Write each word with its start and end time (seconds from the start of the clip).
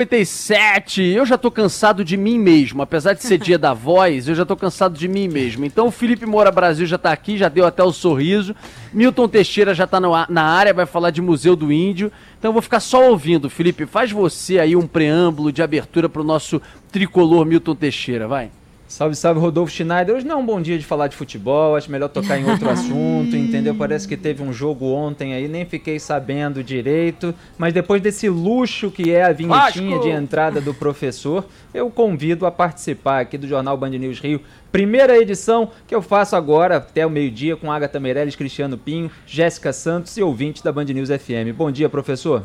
57, 0.00 1.02
eu 1.02 1.26
já 1.26 1.36
tô 1.36 1.50
cansado 1.50 2.02
de 2.02 2.16
mim 2.16 2.38
mesmo. 2.38 2.80
Apesar 2.80 3.12
de 3.12 3.22
ser 3.22 3.36
dia 3.36 3.58
da 3.58 3.74
voz, 3.74 4.28
eu 4.28 4.34
já 4.34 4.46
tô 4.46 4.56
cansado 4.56 4.96
de 4.96 5.06
mim 5.06 5.28
mesmo. 5.28 5.64
Então 5.66 5.88
o 5.88 5.90
Felipe 5.90 6.24
Moura 6.24 6.50
Brasil 6.50 6.86
já 6.86 6.96
tá 6.96 7.12
aqui, 7.12 7.36
já 7.36 7.50
deu 7.50 7.66
até 7.66 7.82
o 7.82 7.92
sorriso. 7.92 8.56
Milton 8.94 9.28
Teixeira 9.28 9.74
já 9.74 9.86
tá 9.86 10.00
no, 10.00 10.12
na 10.28 10.42
área, 10.42 10.72
vai 10.72 10.86
falar 10.86 11.10
de 11.10 11.20
Museu 11.20 11.54
do 11.54 11.70
Índio. 11.70 12.10
Então 12.38 12.48
eu 12.48 12.52
vou 12.54 12.62
ficar 12.62 12.80
só 12.80 13.10
ouvindo. 13.10 13.50
Felipe, 13.50 13.84
faz 13.84 14.10
você 14.10 14.58
aí 14.58 14.74
um 14.74 14.86
preâmbulo 14.86 15.52
de 15.52 15.62
abertura 15.62 16.08
pro 16.08 16.24
nosso 16.24 16.62
tricolor 16.90 17.44
Milton 17.44 17.74
Teixeira, 17.74 18.26
vai. 18.26 18.50
Salve, 18.90 19.14
salve, 19.14 19.38
Rodolfo 19.38 19.72
Schneider. 19.72 20.16
Hoje 20.16 20.26
não 20.26 20.34
é 20.34 20.38
um 20.40 20.44
bom 20.44 20.60
dia 20.60 20.76
de 20.76 20.84
falar 20.84 21.06
de 21.06 21.14
futebol, 21.14 21.76
acho 21.76 21.88
melhor 21.88 22.08
tocar 22.08 22.36
em 22.40 22.50
outro 22.50 22.68
assunto, 22.68 23.36
entendeu? 23.36 23.72
Parece 23.72 24.06
que 24.06 24.16
teve 24.16 24.42
um 24.42 24.52
jogo 24.52 24.86
ontem 24.86 25.32
aí, 25.32 25.46
nem 25.46 25.64
fiquei 25.64 26.00
sabendo 26.00 26.62
direito, 26.64 27.32
mas 27.56 27.72
depois 27.72 28.02
desse 28.02 28.28
luxo 28.28 28.90
que 28.90 29.12
é 29.12 29.22
a 29.22 29.32
vinhetinha 29.32 29.96
Vasco! 29.96 30.02
de 30.02 30.08
entrada 30.08 30.60
do 30.60 30.74
professor, 30.74 31.46
eu 31.72 31.88
convido 31.88 32.44
a 32.46 32.50
participar 32.50 33.20
aqui 33.20 33.38
do 33.38 33.46
Jornal 33.46 33.76
Band 33.76 33.90
News 33.90 34.18
Rio, 34.18 34.40
primeira 34.72 35.16
edição 35.16 35.70
que 35.86 35.94
eu 35.94 36.02
faço 36.02 36.34
agora 36.34 36.78
até 36.78 37.06
o 37.06 37.10
meio-dia 37.10 37.56
com 37.56 37.70
Agatha 37.70 38.00
Meirelles, 38.00 38.34
Cristiano 38.34 38.76
Pinho, 38.76 39.08
Jéssica 39.24 39.72
Santos 39.72 40.16
e 40.16 40.22
ouvintes 40.22 40.62
da 40.62 40.72
Band 40.72 40.86
News 40.86 41.10
FM. 41.10 41.54
Bom 41.56 41.70
dia, 41.70 41.88
professor. 41.88 42.42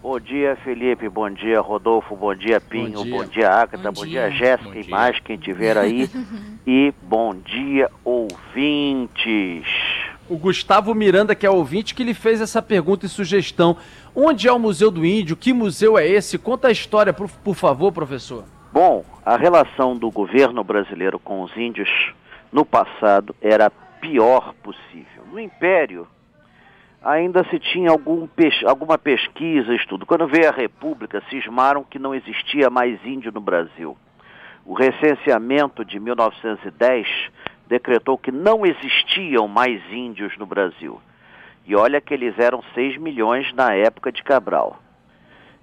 Bom 0.00 0.20
dia, 0.20 0.56
Felipe. 0.62 1.08
Bom 1.08 1.28
dia, 1.28 1.60
Rodolfo. 1.60 2.14
Bom 2.14 2.34
dia, 2.34 2.60
Pinho. 2.60 2.98
Bom 2.98 3.04
dia, 3.04 3.12
bom 3.12 3.24
dia 3.24 3.50
Agatha. 3.50 3.90
Bom, 3.90 4.00
bom 4.00 4.06
dia, 4.06 4.30
dia, 4.30 4.38
Jéssica 4.38 4.70
bom 4.70 4.80
e 4.80 4.88
mais 4.88 5.18
quem 5.20 5.36
tiver 5.36 5.76
aí. 5.76 6.08
e 6.66 6.94
bom 7.02 7.34
dia, 7.34 7.90
ouvintes. 8.04 9.66
O 10.28 10.36
Gustavo 10.36 10.94
Miranda, 10.94 11.34
que 11.34 11.46
é 11.46 11.50
ouvinte, 11.50 11.94
que 11.94 12.04
lhe 12.04 12.14
fez 12.14 12.40
essa 12.40 12.62
pergunta 12.62 13.06
e 13.06 13.08
sugestão. 13.08 13.76
Onde 14.14 14.46
é 14.46 14.52
o 14.52 14.58
Museu 14.58 14.90
do 14.90 15.04
Índio? 15.04 15.36
Que 15.36 15.52
museu 15.52 15.98
é 15.98 16.06
esse? 16.06 16.38
Conta 16.38 16.68
a 16.68 16.72
história, 16.72 17.12
por, 17.12 17.28
por 17.28 17.54
favor, 17.54 17.90
professor. 17.90 18.44
Bom, 18.72 19.04
a 19.24 19.36
relação 19.36 19.96
do 19.96 20.10
governo 20.10 20.62
brasileiro 20.62 21.18
com 21.18 21.42
os 21.42 21.56
índios 21.56 21.88
no 22.52 22.64
passado 22.64 23.34
era 23.40 23.66
a 23.66 23.70
pior 23.70 24.54
possível. 24.62 25.24
No 25.32 25.40
Império, 25.40 26.06
ainda 27.02 27.44
se 27.44 27.58
tinha 27.58 27.90
algum 27.90 28.26
pes 28.26 28.62
alguma 28.64 28.98
pesquisa, 28.98 29.74
estudo. 29.74 30.06
Quando 30.06 30.26
veio 30.26 30.48
a 30.48 30.52
República, 30.52 31.22
cismaram 31.30 31.84
que 31.84 31.98
não 31.98 32.14
existia 32.14 32.68
mais 32.68 32.98
índio 33.04 33.32
no 33.32 33.40
Brasil. 33.40 33.96
O 34.64 34.74
recenseamento 34.74 35.84
de 35.84 35.98
1910 35.98 37.06
decretou 37.66 38.18
que 38.18 38.32
não 38.32 38.66
existiam 38.66 39.46
mais 39.46 39.80
índios 39.90 40.36
no 40.36 40.46
Brasil. 40.46 41.00
E 41.66 41.76
olha 41.76 42.00
que 42.00 42.14
eles 42.14 42.38
eram 42.38 42.62
6 42.74 42.96
milhões 42.98 43.52
na 43.54 43.74
época 43.74 44.10
de 44.10 44.22
Cabral. 44.22 44.78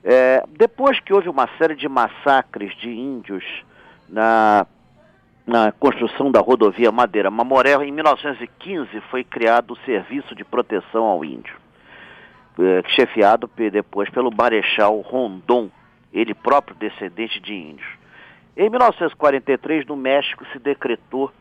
É, 0.03 0.43
depois 0.49 0.99
que 0.99 1.11
houve 1.13 1.27
uma 1.27 1.49
série 1.57 1.75
de 1.75 1.89
massacres 1.89 2.75
de 2.77 2.89
índios 2.91 3.43
na 4.07 4.67
na 5.45 5.71
construção 5.71 6.31
da 6.31 6.39
rodovia 6.39 6.91
Madeira 6.91 7.29
Mamoré, 7.29 7.75
em 7.85 7.91
1915 7.91 8.99
foi 9.11 9.23
criado 9.23 9.71
o 9.71 9.77
Serviço 9.85 10.33
de 10.33 10.43
Proteção 10.43 11.05
ao 11.05 11.23
Índio, 11.23 11.55
é, 12.59 12.81
chefiado 12.89 13.49
depois 13.71 14.09
pelo 14.09 14.33
Marechal 14.35 14.99
Rondon, 15.01 15.69
ele 16.11 16.33
próprio 16.33 16.75
descendente 16.75 17.39
de 17.39 17.53
índios. 17.53 17.87
Em 18.57 18.69
1943, 18.69 19.85
no 19.85 19.95
México, 19.95 20.45
se 20.51 20.57
decretou 20.57 21.31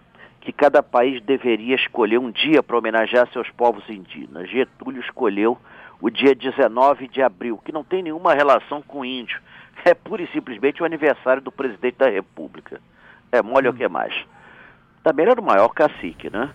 que 0.40 0.52
cada 0.52 0.82
país 0.82 1.22
deveria 1.22 1.76
escolher 1.76 2.18
um 2.18 2.30
dia 2.30 2.62
para 2.62 2.76
homenagear 2.76 3.26
seus 3.32 3.48
povos 3.50 3.88
indígenas. 3.88 4.50
Getúlio 4.50 5.00
escolheu 5.00 5.56
o 6.00 6.10
dia 6.10 6.34
19 6.34 7.08
de 7.08 7.22
abril, 7.22 7.58
que 7.64 7.72
não 7.72 7.82
tem 7.82 8.02
nenhuma 8.02 8.34
relação 8.34 8.82
com 8.82 9.04
índio, 9.04 9.40
é 9.86 9.94
pura 9.94 10.22
e 10.22 10.26
simplesmente 10.32 10.82
o 10.82 10.84
aniversário 10.84 11.40
do 11.40 11.50
presidente 11.50 11.96
da 11.96 12.10
República. 12.10 12.80
É, 13.34 13.42
mole 13.42 13.68
hum. 13.68 13.72
o 13.72 13.74
que 13.74 13.88
mais. 13.88 14.14
Também 15.02 15.26
era 15.26 15.40
o 15.40 15.44
maior 15.44 15.68
cacique, 15.68 16.30
né? 16.30 16.50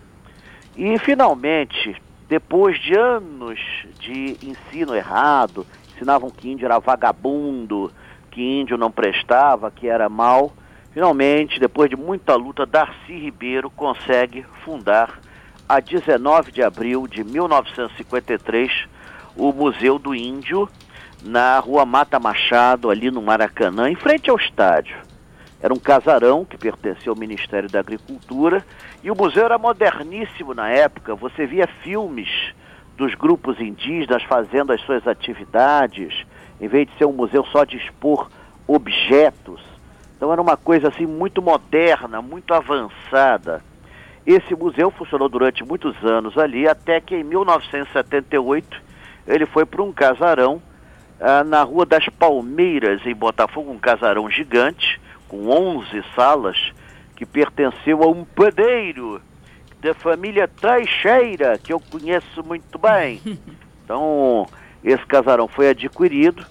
E 0.76 0.98
finalmente, 0.98 2.00
depois 2.26 2.80
de 2.80 2.96
anos 2.96 3.60
de 3.98 4.36
ensino 4.42 4.94
errado, 4.94 5.66
ensinavam 5.92 6.30
que 6.30 6.50
índio 6.50 6.64
era 6.64 6.78
vagabundo, 6.78 7.92
que 8.30 8.40
índio 8.40 8.78
não 8.78 8.90
prestava, 8.90 9.70
que 9.70 9.88
era 9.88 10.08
mal. 10.08 10.52
Finalmente, 10.92 11.60
depois 11.60 11.90
de 11.90 11.96
muita 11.96 12.34
luta, 12.34 12.64
Darcy 12.64 13.12
Ribeiro 13.12 13.68
consegue 13.68 14.44
fundar, 14.64 15.20
a 15.68 15.78
19 15.78 16.50
de 16.50 16.62
abril 16.62 17.06
de 17.06 17.22
1953, 17.22 18.88
o 19.36 19.52
Museu 19.52 19.98
do 19.98 20.14
Índio, 20.14 20.68
na 21.22 21.60
rua 21.60 21.84
Mata 21.84 22.18
Machado, 22.18 22.90
ali 22.90 23.10
no 23.10 23.22
Maracanã, 23.22 23.88
em 23.88 23.94
frente 23.94 24.30
ao 24.30 24.36
estádio. 24.36 25.09
Era 25.62 25.74
um 25.74 25.78
casarão 25.78 26.44
que 26.44 26.56
pertencia 26.56 27.10
ao 27.10 27.16
Ministério 27.16 27.68
da 27.68 27.80
Agricultura 27.80 28.64
e 29.02 29.10
o 29.10 29.16
museu 29.16 29.44
era 29.44 29.58
moderníssimo 29.58 30.54
na 30.54 30.70
época. 30.70 31.14
Você 31.14 31.46
via 31.46 31.66
filmes 31.82 32.28
dos 32.96 33.14
grupos 33.14 33.60
indígenas 33.60 34.22
fazendo 34.22 34.72
as 34.72 34.80
suas 34.82 35.06
atividades, 35.06 36.26
em 36.60 36.68
vez 36.68 36.86
de 36.88 36.96
ser 36.96 37.04
um 37.04 37.12
museu 37.12 37.44
só 37.46 37.64
de 37.64 37.76
expor 37.76 38.30
objetos. 38.66 39.60
Então 40.16 40.32
era 40.32 40.40
uma 40.40 40.56
coisa 40.56 40.88
assim 40.88 41.06
muito 41.06 41.42
moderna, 41.42 42.22
muito 42.22 42.54
avançada. 42.54 43.62
Esse 44.26 44.54
museu 44.54 44.90
funcionou 44.90 45.28
durante 45.28 45.64
muitos 45.64 45.96
anos 46.04 46.36
ali, 46.38 46.68
até 46.68 47.00
que 47.00 47.16
em 47.16 47.24
1978 47.24 48.82
ele 49.26 49.46
foi 49.46 49.64
para 49.64 49.82
um 49.82 49.92
casarão 49.92 50.62
ah, 51.20 51.42
na 51.42 51.62
Rua 51.62 51.84
das 51.84 52.06
Palmeiras, 52.08 53.04
em 53.06 53.14
Botafogo, 53.14 53.70
um 53.70 53.78
casarão 53.78 54.30
gigante, 54.30 55.00
com 55.30 55.48
11 55.48 56.04
salas, 56.16 56.72
que 57.14 57.24
pertenceu 57.24 58.02
a 58.02 58.08
um 58.08 58.24
padeiro 58.24 59.22
da 59.80 59.94
família 59.94 60.48
Teixeira, 60.48 61.56
que 61.56 61.72
eu 61.72 61.80
conheço 61.80 62.42
muito 62.44 62.78
bem. 62.78 63.20
Então, 63.82 64.46
esse 64.84 65.04
casarão 65.04 65.48
foi 65.48 65.70
adquirido, 65.70 66.46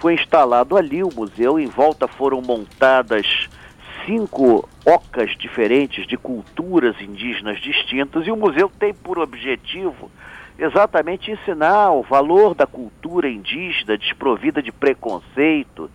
foi 0.00 0.14
instalado 0.14 0.76
ali 0.76 1.04
o 1.04 1.14
museu, 1.14 1.56
em 1.56 1.68
volta 1.68 2.08
foram 2.08 2.42
montadas 2.42 3.48
cinco 4.04 4.68
ocas 4.84 5.30
diferentes 5.38 6.04
de 6.08 6.16
culturas 6.16 7.00
indígenas 7.00 7.60
distintas, 7.60 8.26
e 8.26 8.32
o 8.32 8.36
museu 8.36 8.68
tem 8.68 8.92
por 8.92 9.16
objetivo 9.20 10.10
exatamente 10.58 11.30
ensinar 11.30 11.92
o 11.92 12.02
valor 12.02 12.52
da 12.52 12.66
cultura 12.66 13.28
indígena 13.28 13.96
desprovida 13.96 14.60
de 14.60 14.72
preconceito, 14.72 15.88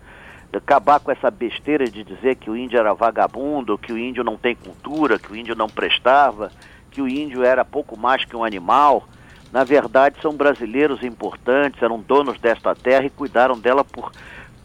acabar 0.52 1.00
com 1.00 1.10
essa 1.10 1.30
besteira 1.30 1.84
de 1.84 2.02
dizer 2.02 2.36
que 2.36 2.50
o 2.50 2.56
índio 2.56 2.78
era 2.78 2.94
vagabundo, 2.94 3.78
que 3.78 3.92
o 3.92 3.98
índio 3.98 4.24
não 4.24 4.36
tem 4.36 4.54
cultura, 4.54 5.18
que 5.18 5.30
o 5.32 5.36
índio 5.36 5.54
não 5.54 5.68
prestava, 5.68 6.50
que 6.90 7.02
o 7.02 7.08
índio 7.08 7.44
era 7.44 7.64
pouco 7.64 7.98
mais 7.98 8.24
que 8.24 8.36
um 8.36 8.44
animal. 8.44 9.06
Na 9.52 9.64
verdade, 9.64 10.16
são 10.20 10.34
brasileiros 10.34 11.02
importantes, 11.02 11.82
eram 11.82 12.00
donos 12.00 12.38
desta 12.38 12.74
terra 12.74 13.06
e 13.06 13.10
cuidaram 13.10 13.58
dela 13.58 13.84
por 13.84 14.12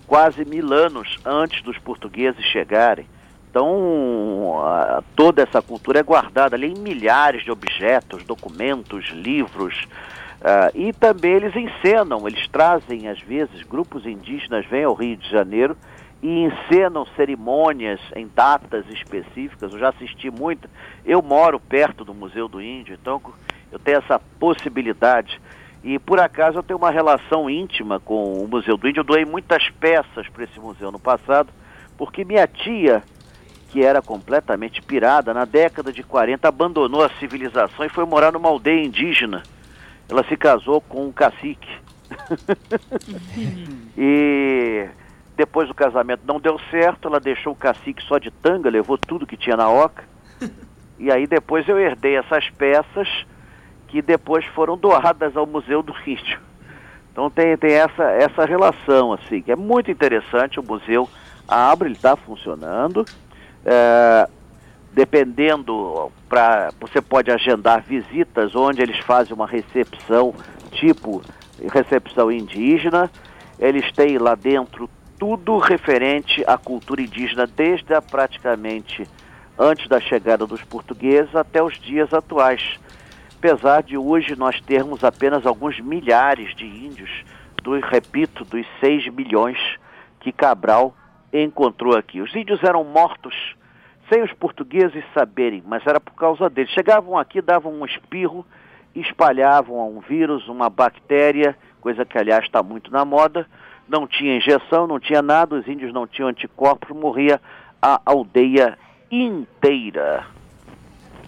quase 0.07 0.45
mil 0.45 0.73
anos 0.73 1.17
antes 1.25 1.61
dos 1.63 1.77
portugueses 1.77 2.43
chegarem. 2.45 3.05
Então, 3.49 4.63
toda 5.15 5.43
essa 5.43 5.61
cultura 5.61 5.99
é 5.99 6.03
guardada 6.03 6.55
ali 6.55 6.71
em 6.71 6.79
milhares 6.79 7.43
de 7.43 7.51
objetos, 7.51 8.23
documentos, 8.23 9.09
livros, 9.09 9.87
Uh, 10.43 10.77
e 10.77 10.91
também 10.91 11.31
eles 11.35 11.55
encenam, 11.55 12.27
eles 12.27 12.45
trazem, 12.49 13.07
às 13.07 13.21
vezes, 13.21 13.63
grupos 13.63 14.05
indígenas 14.05 14.65
vêm 14.65 14.83
ao 14.83 14.93
Rio 14.93 15.15
de 15.15 15.29
Janeiro 15.29 15.77
e 16.21 16.43
encenam 16.43 17.05
cerimônias 17.15 18.01
em 18.13 18.27
datas 18.27 18.85
específicas. 18.89 19.71
Eu 19.71 19.79
já 19.79 19.89
assisti 19.89 20.29
muito. 20.29 20.69
Eu 21.05 21.21
moro 21.21 21.61
perto 21.61 22.03
do 22.03 22.13
Museu 22.13 22.49
do 22.49 22.61
Índio, 22.61 22.97
então 23.01 23.21
eu 23.71 23.79
tenho 23.79 23.99
essa 23.99 24.19
possibilidade. 24.37 25.39
E 25.81 25.97
por 25.97 26.19
acaso 26.19 26.57
eu 26.57 26.63
tenho 26.63 26.77
uma 26.77 26.91
relação 26.91 27.49
íntima 27.49 28.01
com 28.01 28.33
o 28.33 28.47
Museu 28.47 28.75
do 28.75 28.89
Índio. 28.89 28.99
Eu 28.99 29.05
doei 29.05 29.23
muitas 29.23 29.69
peças 29.69 30.27
para 30.27 30.43
esse 30.43 30.59
museu 30.59 30.91
no 30.91 30.99
passado, 30.99 31.53
porque 31.97 32.25
minha 32.25 32.47
tia, 32.47 33.01
que 33.69 33.81
era 33.81 34.01
completamente 34.01 34.81
pirada, 34.81 35.33
na 35.33 35.45
década 35.45 35.89
de 35.93 36.03
40 36.03 36.45
abandonou 36.45 37.01
a 37.01 37.09
civilização 37.11 37.85
e 37.85 37.89
foi 37.89 38.05
morar 38.05 38.33
numa 38.33 38.49
aldeia 38.49 38.83
indígena 38.83 39.41
ela 40.13 40.23
se 40.27 40.37
casou 40.37 40.79
com 40.81 41.07
um 41.07 41.11
cacique. 41.11 41.67
e 43.97 44.87
depois 45.35 45.67
do 45.67 45.73
casamento 45.73 46.21
não 46.25 46.39
deu 46.39 46.59
certo, 46.69 47.07
ela 47.07 47.19
deixou 47.19 47.53
o 47.53 47.55
cacique 47.55 48.03
só 48.03 48.17
de 48.17 48.29
tanga, 48.29 48.69
levou 48.69 48.97
tudo 48.97 49.25
que 49.25 49.35
tinha 49.35 49.57
na 49.57 49.69
oca. 49.69 50.03
E 50.99 51.11
aí 51.11 51.25
depois 51.25 51.67
eu 51.67 51.79
herdei 51.79 52.15
essas 52.15 52.49
peças 52.51 53.07
que 53.87 54.01
depois 54.01 54.45
foram 54.45 54.77
doadas 54.77 55.35
ao 55.35 55.45
Museu 55.45 55.81
do 55.81 55.93
Índio. 56.07 56.39
Então 57.11 57.29
tem, 57.29 57.55
tem 57.57 57.73
essa, 57.73 58.03
essa 58.03 58.45
relação, 58.45 59.13
assim, 59.13 59.41
que 59.41 59.51
é 59.51 59.55
muito 59.55 59.91
interessante. 59.91 60.59
O 60.59 60.63
museu 60.63 61.09
abre, 61.47 61.89
ele 61.89 61.95
está 61.95 62.15
funcionando. 62.15 63.05
É, 63.65 64.29
dependendo 64.93 66.11
para 66.29 66.69
você 66.79 67.01
pode 67.01 67.31
agendar 67.31 67.81
visitas 67.81 68.55
onde 68.55 68.81
eles 68.81 68.99
fazem 68.99 69.33
uma 69.33 69.47
recepção 69.47 70.33
tipo 70.71 71.21
recepção 71.71 72.31
indígena 72.31 73.09
eles 73.59 73.91
têm 73.91 74.17
lá 74.17 74.35
dentro 74.35 74.89
tudo 75.17 75.57
referente 75.57 76.43
à 76.45 76.57
cultura 76.57 77.01
indígena 77.01 77.47
desde 77.47 77.93
a 77.93 78.01
praticamente 78.01 79.07
antes 79.57 79.87
da 79.87 79.99
chegada 79.99 80.45
dos 80.45 80.61
portugueses 80.63 81.35
até 81.35 81.61
os 81.61 81.79
dias 81.79 82.13
atuais. 82.13 82.79
Apesar 83.37 83.83
de 83.83 83.97
hoje 83.97 84.35
nós 84.35 84.59
termos 84.61 85.03
apenas 85.03 85.45
alguns 85.45 85.79
milhares 85.79 86.55
de 86.55 86.65
índios, 86.65 87.09
dos, 87.61 87.81
repito, 87.83 88.43
dos 88.43 88.65
6 88.79 89.13
milhões 89.13 89.57
que 90.19 90.31
Cabral 90.31 90.95
encontrou 91.31 91.95
aqui. 91.95 92.21
Os 92.21 92.33
índios 92.35 92.63
eram 92.63 92.83
mortos 92.83 93.55
sem 94.09 94.21
os 94.21 94.33
portugueses 94.33 95.03
saberem, 95.13 95.63
mas 95.65 95.85
era 95.85 95.99
por 95.99 96.13
causa 96.13 96.49
deles. 96.49 96.71
Chegavam 96.71 97.17
aqui, 97.17 97.41
davam 97.41 97.73
um 97.73 97.85
espirro, 97.85 98.45
espalhavam 98.95 99.89
um 99.89 99.99
vírus, 99.99 100.47
uma 100.47 100.69
bactéria, 100.69 101.57
coisa 101.81 102.05
que 102.05 102.17
aliás 102.17 102.43
está 102.43 102.61
muito 102.61 102.91
na 102.91 103.05
moda. 103.05 103.47
Não 103.87 104.07
tinha 104.07 104.37
injeção, 104.37 104.87
não 104.87 104.99
tinha 104.99 105.21
nada, 105.21 105.55
os 105.55 105.67
índios 105.67 105.93
não 105.93 106.07
tinham 106.07 106.29
anticorpos, 106.29 106.95
morria 106.95 107.41
a 107.81 108.01
aldeia 108.05 108.77
inteira. 109.11 110.25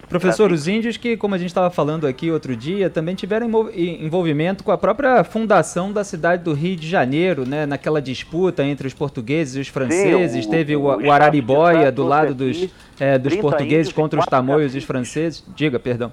Professor, 0.07 0.51
os 0.51 0.67
índios 0.67 0.97
que, 0.97 1.17
como 1.17 1.35
a 1.35 1.37
gente 1.37 1.47
estava 1.47 1.69
falando 1.69 2.05
aqui 2.05 2.31
outro 2.31 2.55
dia, 2.55 2.89
também 2.89 3.15
tiveram 3.15 3.49
envolvimento 3.75 4.63
com 4.63 4.71
a 4.71 4.77
própria 4.77 5.23
fundação 5.23 5.91
da 5.91 6.03
cidade 6.03 6.43
do 6.43 6.53
Rio 6.53 6.75
de 6.75 6.87
Janeiro, 6.87 7.47
né? 7.47 7.65
Naquela 7.65 8.01
disputa 8.01 8.63
entre 8.63 8.87
os 8.87 8.93
portugueses 8.93 9.55
e 9.55 9.59
os 9.59 9.67
franceses. 9.67 10.43
Sim, 10.43 10.49
o, 10.49 10.51
Teve 10.51 10.75
o, 10.75 10.83
o, 10.83 11.11
Araribóia 11.11 11.91
do 11.91 12.03
lado 12.05 12.33
dos, 12.33 12.69
é, 12.99 13.17
dos 13.17 13.35
portugueses 13.35 13.91
contra 13.91 14.19
os 14.19 14.25
tamoios 14.25 14.75
e 14.75 14.77
os 14.77 14.83
franceses. 14.83 15.43
Diga, 15.55 15.79
perdão. 15.79 16.11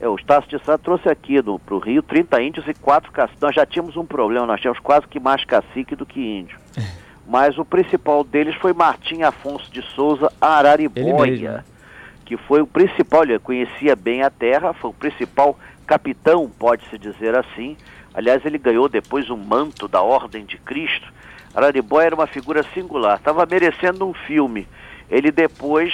É, 0.00 0.08
o 0.08 0.16
Estácio 0.16 0.50
de 0.50 0.64
Sá 0.64 0.76
trouxe 0.76 1.08
aqui 1.08 1.40
para 1.42 1.74
o 1.74 1.78
Rio 1.78 2.02
30 2.02 2.42
índios 2.42 2.68
e 2.68 2.74
4 2.74 3.10
caciques. 3.10 3.40
Nós 3.40 3.54
já 3.54 3.64
tínhamos 3.64 3.96
um 3.96 4.04
problema, 4.04 4.46
nós 4.46 4.60
tínhamos 4.60 4.80
quase 4.80 5.06
que 5.08 5.18
mais 5.18 5.44
cacique 5.44 5.96
do 5.96 6.04
que 6.04 6.20
índio. 6.20 6.58
Mas 7.26 7.56
o 7.56 7.64
principal 7.64 8.22
deles 8.22 8.54
foi 8.56 8.74
Martim 8.74 9.22
Afonso 9.22 9.72
de 9.72 9.80
Souza 9.94 10.30
Araribóia 10.38 11.64
que 12.24 12.36
foi 12.36 12.62
o 12.62 12.66
principal, 12.66 13.22
ele 13.22 13.38
conhecia 13.38 13.94
bem 13.94 14.22
a 14.22 14.30
terra, 14.30 14.72
foi 14.72 14.90
o 14.90 14.94
principal 14.94 15.58
capitão, 15.86 16.50
pode-se 16.58 16.98
dizer 16.98 17.36
assim. 17.36 17.76
Aliás, 18.14 18.44
ele 18.44 18.58
ganhou 18.58 18.88
depois 18.88 19.28
o 19.28 19.36
manto 19.36 19.86
da 19.86 20.00
Ordem 20.00 20.44
de 20.44 20.56
Cristo. 20.58 21.12
Araribóia 21.54 22.06
era 22.06 22.14
uma 22.14 22.26
figura 22.26 22.62
singular, 22.74 23.18
estava 23.18 23.46
merecendo 23.46 24.06
um 24.06 24.14
filme. 24.14 24.66
Ele 25.10 25.30
depois, 25.30 25.92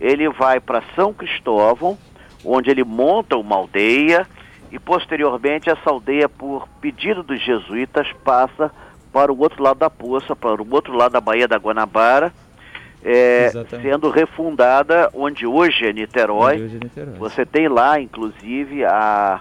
ele 0.00 0.28
vai 0.28 0.58
para 0.58 0.82
São 0.94 1.12
Cristóvão, 1.12 1.98
onde 2.44 2.70
ele 2.70 2.84
monta 2.84 3.36
uma 3.36 3.56
aldeia, 3.56 4.26
e 4.72 4.78
posteriormente 4.78 5.70
essa 5.70 5.90
aldeia, 5.90 6.28
por 6.28 6.68
pedido 6.80 7.22
dos 7.22 7.40
jesuítas, 7.40 8.08
passa 8.24 8.72
para 9.12 9.32
o 9.32 9.38
outro 9.38 9.62
lado 9.62 9.78
da 9.78 9.90
poça, 9.90 10.34
para 10.34 10.60
o 10.60 10.74
outro 10.74 10.94
lado 10.94 11.12
da 11.12 11.20
Baía 11.20 11.46
da 11.46 11.56
Guanabara, 11.56 12.32
é, 13.04 13.50
sendo 13.82 14.10
refundada 14.10 15.10
onde 15.14 15.46
hoje 15.46 15.86
é 15.86 15.92
Niterói. 15.92 16.62
Hoje 16.62 16.76
é 16.76 16.84
Niterói. 16.84 17.14
Você 17.18 17.46
tem 17.46 17.68
lá, 17.68 18.00
inclusive, 18.00 18.84
a, 18.84 19.40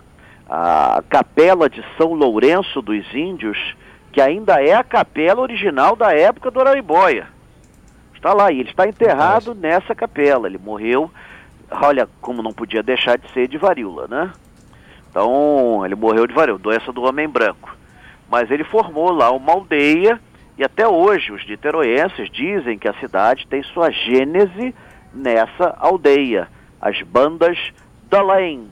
a 0.50 1.04
Capela 1.10 1.70
de 1.70 1.84
São 1.98 2.14
Lourenço 2.14 2.82
dos 2.82 3.06
Índios, 3.14 3.58
que 4.12 4.22
ainda 4.22 4.64
é 4.64 4.74
a 4.74 4.84
capela 4.84 5.42
original 5.42 5.96
da 5.96 6.14
época 6.14 6.52
do 6.52 6.60
Araribóia. 6.60 7.28
Está 8.14 8.34
lá, 8.34 8.52
e 8.52 8.60
ele 8.60 8.70
está 8.70 8.88
enterrado 8.88 9.54
nessa 9.54 9.94
capela. 9.94 10.48
Ele 10.48 10.58
morreu, 10.58 11.12
olha, 11.70 12.08
como 12.22 12.42
não 12.42 12.54
podia 12.54 12.82
deixar 12.82 13.18
de 13.18 13.30
ser 13.32 13.48
de 13.48 13.58
varíola, 13.58 14.08
né? 14.08 14.32
Então, 15.10 15.86
ele 15.86 15.96
morreu 15.96 16.26
de 16.28 16.34
varíola, 16.34 16.60
doença 16.60 16.92
do 16.92 17.04
homem 17.04 17.28
branco. 17.28 17.76
Mas 18.30 18.50
ele 18.50 18.64
formou 18.64 19.12
lá 19.12 19.32
uma 19.32 19.54
aldeia 19.54 20.20
e 20.58 20.64
até 20.64 20.88
hoje 20.88 21.32
os 21.32 21.48
niteroenses 21.48 22.30
dizem 22.32 22.78
que 22.78 22.88
a 22.88 22.94
cidade 23.00 23.46
tem 23.50 23.62
sua 23.64 23.92
gênese 23.92 24.74
nessa 25.14 25.76
aldeia, 25.80 26.48
as 26.80 27.02
bandas 27.02 27.58
da 28.10 28.22
Laim. 28.22 28.70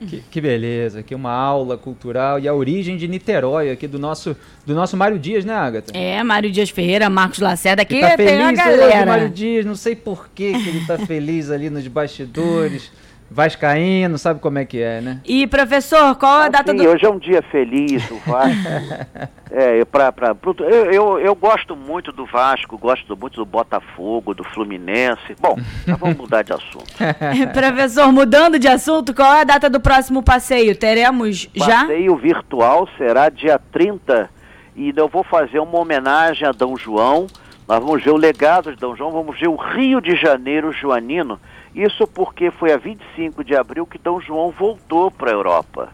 Que, 0.00 0.22
que, 0.30 0.40
beleza, 0.40 1.00
aqui 1.00 1.14
uma 1.14 1.30
aula 1.30 1.76
cultural 1.76 2.38
e 2.38 2.48
a 2.48 2.54
origem 2.54 2.96
de 2.96 3.06
Niterói 3.06 3.70
aqui 3.70 3.86
do 3.86 3.98
nosso 3.98 4.34
do 4.64 4.74
nosso 4.74 4.96
Mário 4.96 5.18
Dias, 5.18 5.44
né, 5.44 5.52
Agatha? 5.52 5.92
É, 5.94 6.22
Mário 6.22 6.50
Dias 6.50 6.70
Ferreira, 6.70 7.10
Marcos 7.10 7.38
Lacerda, 7.38 7.82
aqui 7.82 8.00
tá 8.00 8.16
tem 8.16 8.40
a 8.40 8.50
galera. 8.50 8.86
Hoje, 8.86 9.04
Mário 9.04 9.28
Dias, 9.28 9.66
não 9.66 9.74
sei 9.74 9.94
por 9.94 10.30
que 10.34 10.44
ele 10.44 10.86
tá 10.86 10.96
feliz 11.06 11.50
ali 11.50 11.68
nos 11.68 11.86
bastidores. 11.86 12.90
Vascaíno, 13.30 14.18
sabe 14.18 14.40
como 14.40 14.58
é 14.58 14.64
que 14.64 14.82
é, 14.82 15.00
né? 15.00 15.20
E, 15.24 15.46
professor, 15.46 16.16
qual 16.16 16.42
a 16.42 16.48
data 16.48 16.74
do... 16.74 16.82
Hoje 16.82 17.06
é 17.06 17.08
um 17.08 17.18
dia 17.18 17.40
feliz, 17.42 18.10
o 18.10 18.16
Vasco. 18.26 18.58
é, 19.52 19.84
pra, 19.84 20.10
pra, 20.10 20.36
eu, 20.58 20.92
eu, 20.92 21.18
eu, 21.20 21.34
gosto 21.36 21.76
muito 21.76 22.10
do 22.10 22.26
Vasco, 22.26 22.76
gosto 22.76 23.16
muito 23.16 23.36
do 23.36 23.46
Botafogo, 23.46 24.34
do 24.34 24.42
Fluminense. 24.42 25.36
Bom, 25.40 25.56
vamos 25.86 26.16
mudar 26.16 26.42
de 26.42 26.52
assunto. 26.52 26.92
professor, 27.54 28.10
mudando 28.10 28.58
de 28.58 28.66
assunto, 28.66 29.14
qual 29.14 29.32
é 29.32 29.42
a 29.42 29.44
data 29.44 29.70
do 29.70 29.78
próximo 29.78 30.24
passeio? 30.24 30.74
Teremos 30.74 31.48
já? 31.54 31.84
O 31.84 31.86
passeio 31.86 32.16
virtual 32.16 32.88
será 32.98 33.28
dia 33.28 33.60
30 33.70 34.28
e 34.74 34.92
eu 34.96 35.08
vou 35.08 35.22
fazer 35.22 35.60
uma 35.60 35.78
homenagem 35.78 36.48
a 36.48 36.52
Dom 36.52 36.76
João. 36.76 37.26
Nós 37.70 37.78
vamos 37.78 38.02
ver 38.02 38.10
o 38.10 38.16
legado 38.16 38.74
de 38.74 38.80
Dom 38.80 38.96
João, 38.96 39.12
vamos 39.12 39.38
ver 39.38 39.46
o 39.46 39.54
Rio 39.54 40.00
de 40.00 40.16
Janeiro 40.16 40.72
joanino 40.72 41.38
isso 41.72 42.04
porque 42.04 42.50
foi 42.50 42.72
a 42.72 42.76
25 42.76 43.44
de 43.44 43.54
abril 43.54 43.86
que 43.86 43.96
Dom 43.96 44.20
João 44.20 44.50
voltou 44.50 45.08
para 45.08 45.30
a 45.30 45.34
Europa. 45.34 45.88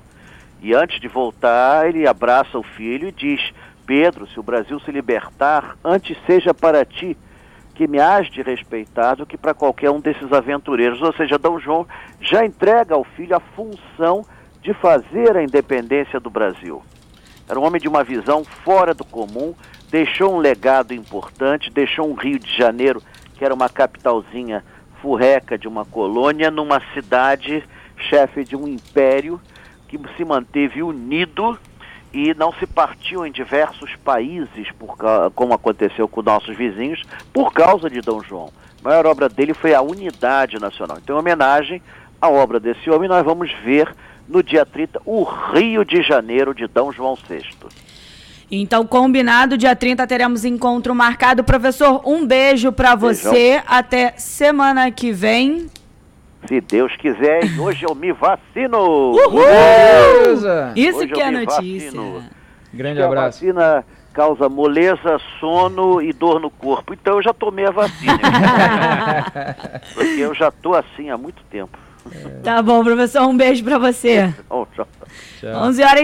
E 0.62 0.72
antes 0.72 0.98
de 0.98 1.06
voltar, 1.06 1.86
ele 1.86 2.08
abraça 2.08 2.58
o 2.58 2.62
filho 2.62 3.08
e 3.08 3.12
diz: 3.12 3.52
Pedro, 3.84 4.26
se 4.26 4.40
o 4.40 4.42
Brasil 4.42 4.80
se 4.80 4.90
libertar, 4.90 5.76
antes 5.84 6.16
seja 6.24 6.54
para 6.54 6.82
ti 6.82 7.14
que 7.74 7.86
me 7.86 8.00
has 8.00 8.30
de 8.30 8.40
respeitar 8.40 9.16
do 9.16 9.26
que 9.26 9.36
para 9.36 9.52
qualquer 9.52 9.90
um 9.90 10.00
desses 10.00 10.32
aventureiros. 10.32 11.02
Ou 11.02 11.12
seja, 11.12 11.36
Dom 11.36 11.60
João 11.60 11.86
já 12.22 12.42
entrega 12.42 12.94
ao 12.94 13.04
filho 13.04 13.36
a 13.36 13.40
função 13.54 14.24
de 14.62 14.72
fazer 14.72 15.36
a 15.36 15.42
independência 15.42 16.18
do 16.18 16.30
Brasil. 16.30 16.82
Era 17.46 17.60
um 17.60 17.64
homem 17.64 17.80
de 17.80 17.86
uma 17.86 18.02
visão 18.02 18.44
fora 18.44 18.94
do 18.94 19.04
comum, 19.04 19.54
deixou 19.90 20.34
um 20.34 20.38
legado 20.38 20.92
importante, 20.92 21.70
deixou 21.70 22.10
um 22.10 22.14
Rio 22.14 22.38
de 22.38 22.56
Janeiro, 22.56 23.02
que 23.34 23.44
era 23.44 23.54
uma 23.54 23.68
capitalzinha 23.68 24.64
furreca 25.00 25.58
de 25.58 25.68
uma 25.68 25.84
colônia 25.84 26.50
numa 26.50 26.80
cidade 26.92 27.62
chefe 28.08 28.44
de 28.44 28.56
um 28.56 28.66
império 28.66 29.40
que 29.88 29.98
se 30.16 30.24
manteve 30.24 30.82
unido 30.82 31.58
e 32.12 32.34
não 32.34 32.52
se 32.54 32.66
partiu 32.66 33.26
em 33.26 33.30
diversos 33.30 33.94
países, 33.96 34.70
por, 34.78 34.96
como 35.34 35.54
aconteceu 35.54 36.08
com 36.08 36.22
nossos 36.22 36.56
vizinhos, 36.56 37.02
por 37.32 37.52
causa 37.52 37.90
de 37.90 38.00
Dom 38.00 38.22
João. 38.22 38.50
A 38.80 38.88
maior 38.88 39.06
obra 39.06 39.28
dele 39.28 39.52
foi 39.52 39.74
a 39.74 39.82
unidade 39.82 40.58
nacional. 40.58 40.98
Então, 41.02 41.16
em 41.16 41.18
homenagem 41.18 41.82
à 42.20 42.28
obra 42.28 42.58
desse 42.58 42.90
homem, 42.90 43.08
nós 43.08 43.24
vamos 43.24 43.52
ver 43.64 43.94
no 44.28 44.42
dia 44.42 44.64
30 44.64 45.02
o 45.04 45.22
Rio 45.24 45.84
de 45.84 46.02
Janeiro 46.02 46.54
de 46.54 46.66
Dom 46.66 46.90
João 46.90 47.16
VI. 47.16 47.42
Então, 48.50 48.86
combinado, 48.86 49.58
dia 49.58 49.74
30 49.74 50.06
teremos 50.06 50.44
encontro 50.44 50.94
marcado. 50.94 51.42
Professor, 51.42 52.00
um 52.06 52.24
beijo 52.26 52.70
para 52.70 52.94
você. 52.94 53.60
Até 53.66 54.12
semana 54.16 54.90
que 54.90 55.12
vem. 55.12 55.68
Se 56.46 56.60
Deus 56.60 56.94
quiser, 56.96 57.40
hoje 57.58 57.84
eu 57.84 57.94
me 57.94 58.12
vacino. 58.12 58.78
Uhul! 58.78 59.42
Isso 60.76 60.98
hoje 60.98 61.08
que 61.08 61.20
é 61.20 61.30
notícia. 61.30 61.90
Vacino. 61.90 62.24
Grande 62.72 63.02
abraço. 63.02 63.22
A 63.22 63.30
vacina 63.30 63.84
causa 64.12 64.48
moleza, 64.48 65.20
sono 65.40 66.00
e 66.00 66.12
dor 66.12 66.40
no 66.40 66.48
corpo. 66.48 66.94
Então 66.94 67.16
eu 67.16 67.22
já 67.22 67.34
tomei 67.34 67.66
a 67.66 67.70
vacina. 67.70 68.18
Porque 69.92 70.20
eu 70.20 70.34
já 70.34 70.50
tô 70.50 70.74
assim 70.74 71.10
há 71.10 71.18
muito 71.18 71.42
tempo. 71.50 71.76
É. 72.10 72.28
Tá 72.42 72.62
bom, 72.62 72.84
professor. 72.84 73.26
Um 73.26 73.36
beijo 73.36 73.64
para 73.64 73.78
você. 73.78 74.32
Tchau, 74.48 74.68
tchau. 74.74 74.86
11 75.44 75.82
horas 75.82 76.00